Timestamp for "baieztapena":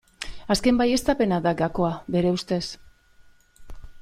0.79-1.39